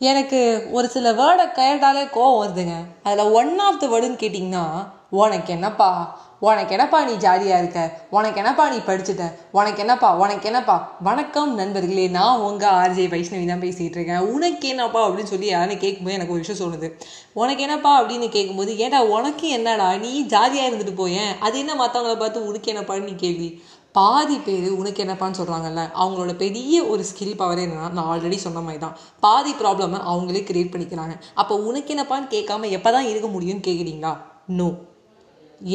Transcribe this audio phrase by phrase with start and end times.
[0.00, 2.74] எனக்கு ஒரு சில வேர்டை கேட்டாலே கோவம் வருதுங்க.
[3.02, 4.64] அதில் ஒன் ஆஃப் த வேர்டுன்னு கேட்டிங்கன்னா
[5.10, 6.20] உனக்கு என்னப்பா?
[6.40, 8.00] உனக்கு என்னப்பா நீ ஜாலியாக இருக்க?
[8.10, 9.32] உனக்கு என்னப்பா நீ படிச்சுட்ட?
[9.52, 10.16] உனக்கு என்னப்பா?
[10.16, 10.96] உனக்கு என்னப்பா?
[11.00, 14.18] வணக்கம் நண்பர்களே நான் உங்கள் ஆர்ஜே வைஷ்ணவி தான் பேசிகிட்டு இருக்கேன்.
[14.18, 15.08] உனக்கு என்னப்பா?
[15.08, 16.92] அப்படின்னு சொல்லி யாரும் கேட்கும்போது எனக்கு ஒரு விஷயம் சொல்லுது
[17.32, 18.02] உனக்கு என்னப்பா?
[18.02, 19.96] அப்படின்னு கேட்கும்போது ஏடா உனக்கு என்னடா?
[19.96, 21.38] நீ ஜாலியாக இருந்துட்டு போயேன்.
[21.40, 23.62] அது என்ன மற்றவங்கள பார்த்து உனக்கு என்னப்பான்னு நீ கேள்வி?
[23.92, 28.78] பாதி பேர் உனக்கு என்னப்பான்னு சொல்கிறாங்கல்ல அவங்களோட பெரிய ஒரு ஸ்கில் பவர் என்னன்னா நான் ஆல்ரெடி சொன்ன மாதிரி
[28.78, 31.14] தான் பாதி ப்ராப்ளமை அவங்களே க்ரியேட் பண்ணிக்கிறாங்க.
[31.34, 34.12] அப்போ உனக்கு என்னப்பான்னு கேட்காம எப்போ தான் இருக்க முடியும்னு கேட்குறீங்களா
[34.46, 34.68] நோ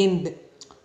[0.04, 0.32] எண்டு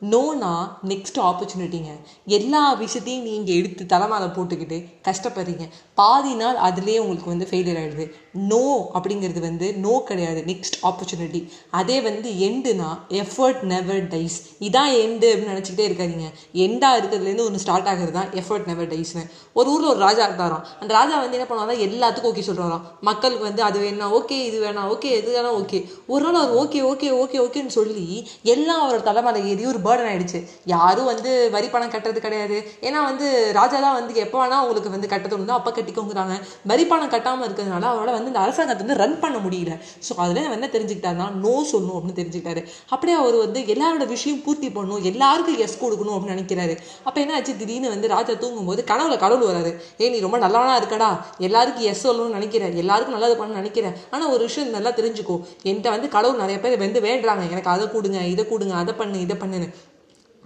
[0.02, 0.50] நோனா
[0.90, 1.92] நெக்ஸ்ட் ஆப்பர்ச்சுனிட்டிங்க
[2.36, 5.64] எல்லா விஷயத்தையும் நீங்கள் எடுத்து தலைமையில் போட்டுக்கிட்டு கஷ்டப்படுறீங்க.
[6.00, 8.04] பாதி நாள் அதுலேயே உங்களுக்கு வந்து ஃபெயிலியர் ஆகிடுது
[8.50, 8.60] நோ
[8.96, 10.40] அப்படிங்கிறது வந்து நோ கிடையாது.
[10.50, 11.40] நெக்ஸ்ட் ஆப்பர்ச்சுனிட்டி
[11.80, 12.90] அதே வந்து எண்டுனா
[13.22, 14.36] எஃபர்ட் நெவர் டைஸ்
[14.68, 16.28] இதான் எண்டு அப்படின்னு நினச்சிக்கிட்டே இருக்காதீங்க.
[16.66, 19.24] எண்டாக இருக்கிறதுலேருந்து ஒன்று ஸ்டார்ட் ஆகிறது தான் எஃபர்ட் நெவர் டைஸ்னு
[19.58, 20.64] ஒரு ஊரில் ஒரு ராஜா இருந்தாராம்.
[20.82, 24.88] அந்த ராஜா வந்து என்ன பண்ணுவாங்க எல்லாத்துக்கும் ஓகே சொல்கிறாராம் மக்களுக்கு வந்து அது வேணா ஓகே இது வேணாம்
[24.94, 25.80] ஓகே இது வேணாம் ஓகே
[26.12, 28.06] ஒரு நாள் அவர் ஓகே ஓகே ஓகே ஓகேன்னு சொல்லி
[28.55, 30.41] எல்லாம் அவரோட தலைமலை ஏறி ஒரு பேர்டன் ஆயிடுச்சு.
[30.75, 32.58] யாரும் வந்து வரி பணம் கட்டுறது கிடையாது.
[32.89, 33.27] ஏன்னா வந்து
[33.61, 36.36] ராஜா தான் வந்து எப்போ வேணா உங்களுக்கு வந்து கட்ட தோணுதோ அப்போ கட்டிக்கோங்கிறாங்க.
[36.72, 39.75] வரி பணம் கட்டாமல் இருக்கிறதுனால அவரோட வந்து இந்த அரசாங்கத்தை வந்து ரன் பண்ண முடியல.
[40.06, 42.62] ஸோ அதில் என்ன தெரிஞ்சுக்கிட்டாருன்னா நோ சொல்லணும் அப்படின்னு தெரிஞ்சுக்கிட்டாரு.
[42.95, 45.03] அப்படியே அவர் வந்து எல்லாரோட விஷயம் பூர்த்தி பண்ணணும்.
[45.11, 46.75] எல்லாருக்கும் எஸ் கொடுக்கணும் அப்படின்னு நினைக்கிறாரு.
[47.06, 47.55] அப்போ என்ன ஆச்சு?
[47.61, 51.11] திடீர்னு வந்து ராஜா தூங்கும்போது கனவுல கடவுள் வராது ஏ நீ ரொம்ப நல்லவனா இருக்கடா.
[51.48, 52.75] எல்லாருக்கும் எஸ் சொல்லணும்னு நினைக்கிறேன்.
[52.83, 53.97] எல்லாருக்கும் நல்லது பண்ண நினைக்கிறேன்.
[54.14, 55.36] ஆனால் ஒரு விஷயம் நல்லா தெரிஞ்சுக்கோ.
[55.69, 57.45] என்கிட்ட வந்து கடவுள் நிறைய பேர் வந்து வேண்டுறாங்க.
[57.55, 59.69] எனக்கு அதை கொடுங்க இதை கொடுங்க அதை பண்ணு இதை பண்ணுன்னு.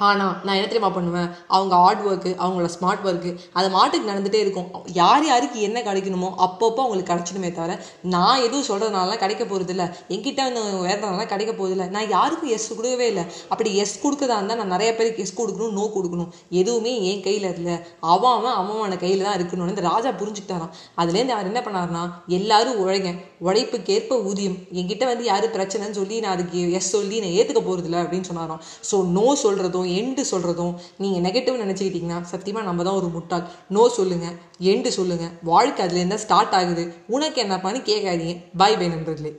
[0.07, 1.29] ஆனால் நான் என்ன தெரியுமா பண்ணுவேன்?
[1.55, 4.69] அவங்க ஹார்ட் ஒர்க்கு அவங்களோட ஸ்மார்ட் ஒர்க்கு அது மாட்டுக்கு நடந்துகிட்டே இருக்கும்.
[5.01, 7.77] யார் யாருக்கு என்ன கிடைக்கணுமோ அப்பப்போ அவங்களுக்கு கிடைச்சிடுமே தவிர
[8.15, 13.09] நான் எதுவும் சொல்கிறதுனால கிடைக்க போகிறதில்ல என்கிட்ட வந்து வேறதுனால கிடைக்க போகிறது இல்லை நான் யாருக்கும் எஸ் கொடுக்கவே
[13.13, 13.25] இல்லை.
[13.53, 16.31] அப்படி எஸ் கொடுக்கதா இருந்தால் நான் நிறைய பேருக்கு எஸ் கொடுக்கணும் நோ கொடுக்கணும்.
[16.61, 17.77] எதுவுமே என் கையில் இல்லை.
[18.15, 20.73] அவன் அவன் அவன் கையில் தான் இருக்கணும்னு இந்த ராஜா புரிஞ்சுக்கிட்டாரான்
[21.03, 22.05] அதுலேருந்து அவர் என்ன பண்ணாருன்னா
[22.39, 23.13] எல்லாரும் உழைங்க.
[23.49, 24.59] உழைப்புக்கேற்ப ஊதியம்.
[24.79, 28.61] என்கிட்ட வந்து யார் பிரச்சனைன்னு சொல்லி நான் அதுக்கு எஸ் சொல்லி நான் ஏற்றுக்க போகிறதில்ல அப்படின்னு சொன்னாராம்.
[28.91, 33.47] ஸோ நோ சொல்கிறதும் எண்டு சொல்கிறதும் நீங்கள் நெகட்டிவ் நினச்சிக்கிட்டிங்கன்னா சத்தியமாக நம்ம தான் ஒரு முட்டாள்.
[33.77, 34.37] நோ சொல்லுங்கள்
[34.73, 36.85] எண்டு சொல்லுங்கள் வாழ்க்கை அதுலேருந்து ஸ்டார்ட் ஆகுது.
[37.17, 38.37] உனக்கு என்னப்பான்னு கேட்காதீங்க.
[38.57, 39.33] பாய் பை நண்பர்களே